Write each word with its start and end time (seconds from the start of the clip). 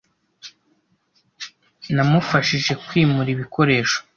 Namufashije 1.95 2.73
kwimura 2.85 3.27
ibikoresho. 3.35 3.97